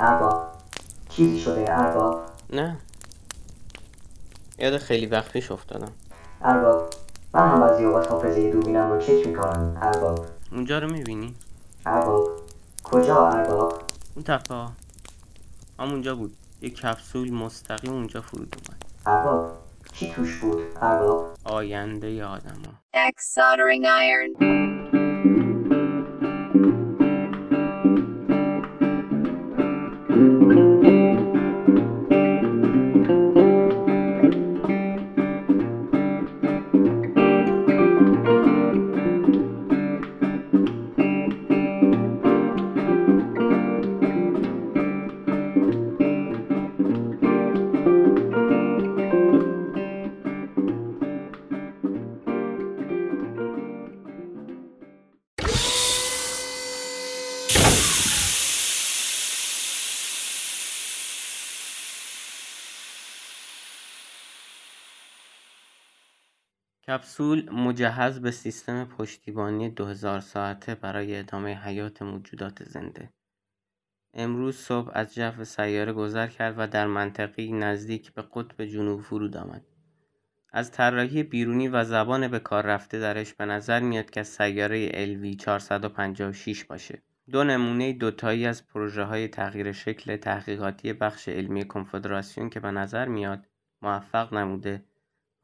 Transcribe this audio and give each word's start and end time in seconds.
ارباب. 0.00 0.48
چیزی 1.08 1.40
شده 1.40 1.78
ارباب. 1.78 2.20
نه. 2.52 2.76
یاد 4.58 4.78
خیلی 4.78 5.06
وقت 5.06 5.32
پیش 5.32 5.50
افتادم. 5.50 5.92
ارباب 6.42 6.90
من 7.34 7.48
هم 7.48 7.62
از 7.62 7.80
اوقات 7.80 8.10
حافظه 8.10 8.50
دوربینم 8.50 8.92
رو 8.92 9.00
چک 9.00 9.26
می‌کنم. 9.26 9.78
ارباب. 9.82 10.26
اونجا 10.52 10.78
رو 10.78 10.90
می‌بینی؟ 10.90 11.34
ارباب. 11.86 12.28
کجا 12.84 13.28
ارباب؟ 13.28 13.82
اون 14.14 14.24
تپه 14.24 14.54
ها. 14.54 14.72
همونجا 15.78 16.14
بود. 16.14 16.36
یه 16.62 16.70
کپسول 16.70 17.32
مستقیم 17.32 17.92
اونجا 17.92 18.20
فرود 18.20 18.56
اومد. 18.56 18.84
ارباب 19.06 19.52
چی 19.92 20.12
توش 20.12 20.36
بود؟ 20.36 20.62
ارباب. 20.82 21.26
آینده 21.44 22.10
ی 22.10 22.22
آدم 22.22 22.62
ها 22.66 22.72
کپسول 66.90 67.50
مجهز 67.50 68.20
به 68.20 68.30
سیستم 68.30 68.84
پشتیبانی 68.84 69.68
2000 69.68 70.20
ساعته 70.20 70.74
برای 70.74 71.18
ادامه 71.18 71.54
حیات 71.54 72.02
موجودات 72.02 72.64
زنده. 72.64 73.12
امروز 74.14 74.56
صبح 74.56 74.90
از 74.94 75.14
جو 75.14 75.44
سیاره 75.44 75.92
گذر 75.92 76.26
کرد 76.26 76.54
و 76.58 76.66
در 76.66 76.86
منطقی 76.86 77.52
نزدیک 77.52 78.12
به 78.12 78.22
قطب 78.22 78.64
جنوب 78.64 79.00
فرود 79.00 79.36
آمد. 79.36 79.64
از 80.52 80.72
طراحی 80.72 81.22
بیرونی 81.22 81.68
و 81.68 81.84
زبان 81.84 82.28
به 82.28 82.38
کار 82.38 82.66
رفته 82.66 82.98
درش 82.98 83.34
به 83.34 83.44
نظر 83.44 83.80
میاد 83.80 84.10
که 84.10 84.22
سیاره 84.22 84.88
LV 84.88 85.36
456 85.36 86.64
باشه. 86.64 87.02
دو 87.30 87.44
نمونه 87.44 87.92
دوتایی 87.92 88.46
از 88.46 88.66
پروژه 88.66 89.02
های 89.02 89.28
تغییر 89.28 89.72
شکل 89.72 90.16
تحقیقاتی 90.16 90.92
بخش 90.92 91.28
علمی 91.28 91.68
کنفدراسیون 91.68 92.50
که 92.50 92.60
به 92.60 92.70
نظر 92.70 93.08
میاد 93.08 93.46
موفق 93.82 94.34
نموده 94.34 94.89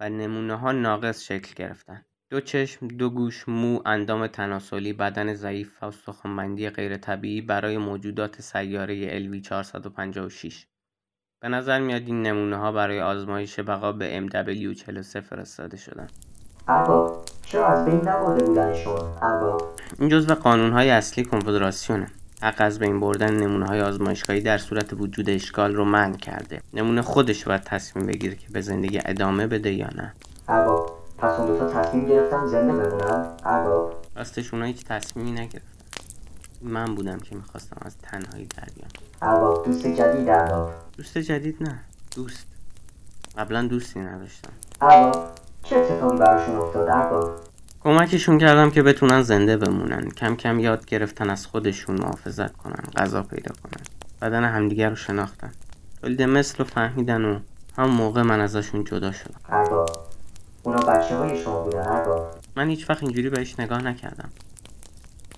و 0.00 0.08
نمونه 0.08 0.56
ها 0.56 0.72
ناقص 0.72 1.22
شکل 1.22 1.54
گرفتن. 1.56 2.04
دو 2.30 2.40
چشم، 2.40 2.88
دو 2.88 3.10
گوش، 3.10 3.48
مو، 3.48 3.80
اندام 3.86 4.26
تناسلی، 4.26 4.92
بدن 4.92 5.34
ضعیف 5.34 5.82
و 5.82 5.86
استخوانبندی 5.86 6.70
غیر 6.70 6.96
طبیعی 6.96 7.40
برای 7.40 7.78
موجودات 7.78 8.40
سیاره 8.40 9.20
LV 9.20 9.40
456 9.40 10.66
به 11.42 11.48
نظر 11.48 11.80
میاد 11.80 12.02
این 12.06 12.22
نمونه 12.22 12.56
ها 12.56 12.72
برای 12.72 13.00
آزمایش 13.00 13.60
بقا 13.60 13.92
به 13.92 14.28
MW43 14.28 15.20
فرستاده 15.20 15.76
شدن. 15.76 16.06
ارباب 16.68 17.24
چرا 17.46 17.66
از 17.66 17.84
بین 17.84 18.08
نبرده 18.08 18.44
بودنشون 18.44 19.00
ارباب 19.22 19.62
این 19.98 20.08
جزو 20.08 20.34
قانونهای 20.34 20.90
اصلی 20.90 21.24
کنفدراسیونه. 21.24 22.06
حق 22.42 22.54
از 22.58 22.78
بین 22.78 23.00
بردن 23.00 23.34
نمونه 23.34 23.66
های 23.66 23.80
آزمایشگاهی 23.80 24.40
در 24.40 24.58
صورت 24.58 24.92
وجود 24.92 25.30
اشکال 25.30 25.74
رو 25.74 25.84
منع 25.84 26.16
کرده. 26.16 26.60
نمونه 26.74 27.02
خودش 27.02 27.44
باید 27.44 27.62
تصمیم 27.62 28.06
بگیره 28.06 28.34
که 28.34 28.46
به 28.52 28.60
زندگی 28.60 29.00
ادامه 29.04 29.46
بده 29.46 29.72
یا 29.72 29.88
نه. 29.94 30.12
ارباب 30.48 30.98
پس 31.18 31.38
اون 31.38 31.46
دوتا 31.46 31.82
تصمیم 31.82 32.06
گرفتن 32.06 32.46
زنده 32.46 32.72
بمونن 32.72 33.26
ارباب 33.44 33.94
راستش 34.16 34.54
اونا 34.54 34.66
هیچ 34.66 34.84
تصمیمی 34.84 35.32
نگرفتن. 35.32 35.60
من 36.62 36.94
بودم 36.94 37.18
که 37.18 37.36
می‌خواستم 37.36 37.76
از 37.80 37.96
تنهایی 37.98 38.46
در 38.46 38.68
بیام. 38.76 38.90
ارباب 39.22 39.64
دوست 39.64 39.86
جدید 39.86 40.28
ارباب 40.28 40.72
دوست 40.96 41.18
جدید 41.18 41.62
نه 41.62 41.78
دوست 42.16 42.46
قبلا 43.38 43.62
دوستی 43.62 44.00
نداشتم 44.00 44.52
ارباب 44.80 45.28
چه 45.62 45.76
اتفاقی 45.76 46.18
براشون 46.18 46.56
افتاد 46.56 46.88
ارباب 46.88 47.36
کمکشون 47.86 48.38
کردم 48.38 48.70
که 48.70 48.82
بتونن 48.82 49.22
زنده 49.22 49.56
بمونن. 49.56 50.10
کم 50.10 50.36
کم 50.36 50.60
یاد 50.60 50.86
گرفتن 50.86 51.30
از 51.30 51.46
خودشون 51.46 52.00
محافظت 52.00 52.56
کنن 52.56 52.84
غذا 52.96 53.22
پیدا 53.22 53.54
کنن. 53.62 53.82
بدن 54.22 54.44
همدیگر 54.44 54.90
رو 54.90 54.96
شناختن. 54.96 55.52
تولید 56.00 56.22
مثل 56.22 56.58
رو 56.58 56.64
فهمیدن 56.64 57.24
و 57.24 57.38
هم 57.76 57.90
موقع 57.90 58.22
من 58.22 58.40
ازشون 58.40 58.84
جدا 58.84 59.12
شدم. 59.12 59.40
اونا 60.62 60.78
بچه 60.78 61.16
های 61.16 61.42
شما 61.42 61.62
بودن 61.62 62.04
من 62.56 62.68
هیچ 62.68 62.90
وقت 62.90 63.02
اینجوری 63.02 63.30
بهش 63.30 63.60
نگاه 63.60 63.82
نکردم. 63.82 64.28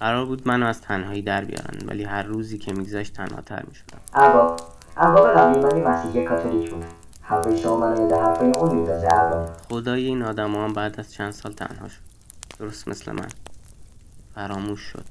قرار 0.00 0.26
بود 0.26 0.48
منو 0.48 0.66
از 0.66 0.80
تنهایی 0.80 1.22
در 1.22 1.44
بیارن 1.44 1.86
ولی 1.86 2.04
هر 2.04 2.22
روزی 2.22 2.58
که 2.58 2.72
میگذشت 2.72 3.14
تنها 3.14 3.40
تر 3.40 3.62
می‌شدم. 3.68 3.98
ارباب 4.14 4.60
ارباب 4.96 5.28
قبلی 5.28 5.60
من 5.60 5.76
یه 5.76 5.88
مسیحی 5.88 6.24
کاتولیک 6.24 6.70
بود. 6.70 6.84
حرفای 7.22 7.58
شما 7.58 7.76
منو 7.76 8.10
یاد 8.10 8.12
حرفای 8.12 8.52
اون 8.52 8.74
میندازه 8.74 9.08
خدای 9.68 10.04
این 10.04 10.22
آدم 10.22 10.54
هم 10.54 10.72
بعد 10.72 11.00
از 11.00 11.12
چند 11.12 11.30
سال 11.30 11.52
تنها 11.52 11.88
شد. 11.88 12.15
درست 12.58 12.88
مثل 12.88 13.12
من. 13.12 13.28
فراموش 14.34 14.80
شد. 14.80 15.04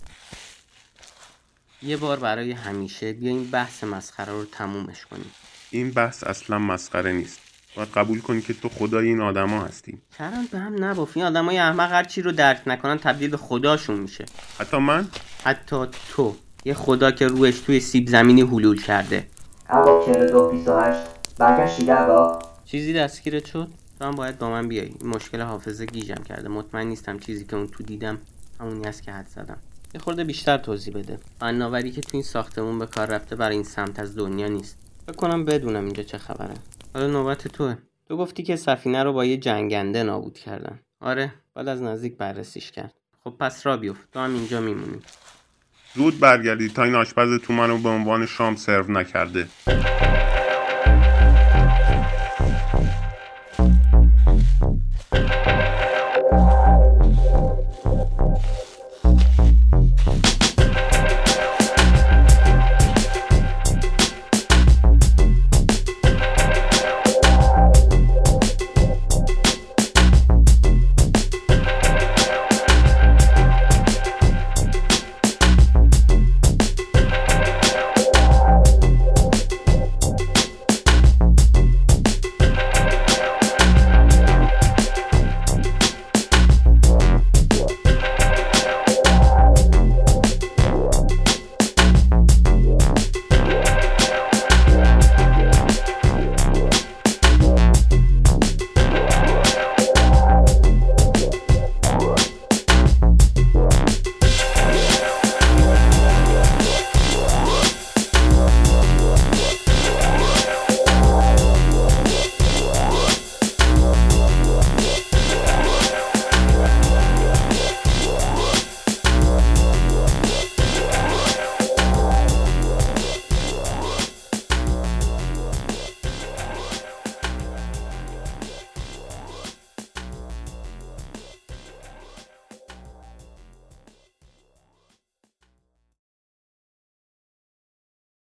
یه 1.81 1.97
بار 1.97 2.19
برای 2.19 2.51
همیشه 2.51 3.13
بیا 3.13 3.29
این 3.31 3.51
بحث 3.51 3.83
مسخره 3.83 4.33
رو 4.33 4.45
تمومش 4.45 5.05
کنیم. 5.05 5.31
این 5.71 5.91
بحث 5.91 6.23
اصلا 6.23 6.59
مسخره 6.59 7.11
نیست. 7.13 7.39
باید 7.75 7.89
قبول 7.89 8.21
کنی 8.21 8.41
که 8.41 8.53
تو 8.53 8.69
خدای 8.69 9.07
این 9.07 9.21
آدما 9.21 9.61
هستی. 9.61 9.97
چرا 10.17 10.43
به 10.51 10.59
هم 10.59 10.83
نباف؟ 10.83 11.17
این 11.17 11.25
آدمای 11.25 11.57
احمق 11.57 11.91
هر 11.91 12.03
چی 12.03 12.21
رو 12.21 12.31
درک 12.31 12.61
نکنن 12.67 12.97
تبدیل 12.97 13.29
به 13.29 13.37
خداشون 13.37 13.99
میشه. 13.99 14.25
حتی 14.59 14.77
من؟ 14.77 15.07
حتی 15.43 15.85
تو. 16.09 16.35
یه 16.65 16.73
خدا 16.73 17.11
که 17.11 17.27
روش 17.27 17.59
توی 17.59 17.79
سیب 17.79 18.09
زمینی 18.09 18.41
حلول 18.41 18.81
کرده. 18.81 19.27
ارباب 19.69 20.05
42 20.05 20.51
28 20.51 20.99
برگشتی 21.37 21.91
ارباب 21.91 22.43
چیزی 22.65 22.93
دستگیرت 22.93 23.45
شد؟ 23.45 23.67
تو 23.99 24.05
هم 24.05 24.15
باید 24.15 24.39
با 24.39 24.49
من 24.49 24.67
بیای. 24.67 24.93
این 24.99 25.09
مشکل 25.09 25.41
حافظه 25.41 25.85
گیجم 25.85 26.23
کرده. 26.23 26.49
مطمئن 26.49 26.87
نیستم 26.87 27.19
چیزی 27.19 27.45
که 27.45 27.55
اون 27.55 27.67
تو 27.67 27.83
دیدم 27.83 28.17
همونی 28.59 28.87
است 28.87 29.03
که 29.03 29.11
حد 29.11 29.27
زدم. 29.27 29.57
یه 29.93 30.01
خورده 30.01 30.23
بیشتر 30.23 30.57
توضیح 30.57 30.93
بده. 30.93 31.19
فناوری 31.39 31.91
که 31.91 32.01
تو 32.01 32.09
این 32.13 32.23
ساختمون 32.23 32.79
به 32.79 32.85
کار 32.85 33.07
رفته 33.07 33.35
برای 33.35 33.55
این 33.55 33.63
سمت 33.63 33.99
از 33.99 34.15
دنیا 34.15 34.47
نیست. 34.47 34.77
فکر 35.05 35.15
کنم 35.15 35.45
بدونم 35.45 35.85
اینجا 35.85 36.03
چه 36.03 36.17
خبره. 36.17 36.53
حالا 36.93 37.07
نوبت 37.07 37.47
توه. 37.47 37.75
تو 38.07 38.17
گفتی 38.17 38.43
که 38.43 38.55
سفینه 38.55 39.03
رو 39.03 39.13
با 39.13 39.25
یه 39.25 39.37
جنگنده 39.37 40.03
نابود 40.03 40.37
کردن. 40.37 40.79
آره. 40.99 41.33
بعد 41.55 41.67
از 41.67 41.81
نزدیک 41.81 42.17
بررسیش 42.17 42.71
کرد. 42.71 42.93
خب 43.23 43.33
پس 43.39 43.65
را 43.65 43.77
بیفت. 43.77 44.11
تو 44.13 44.19
هم 44.19 44.33
اینجا 44.33 44.61
میمونی. 44.61 44.99
زود 45.95 46.19
برگردی 46.19 46.69
تا 46.69 46.83
این 46.83 46.95
آشپز 46.95 47.39
تو 47.39 47.53
منو 47.53 47.77
به 47.77 47.89
عنوان 47.89 48.25
شام 48.25 48.55
سرو 48.55 48.91
نکرده. 48.91 49.47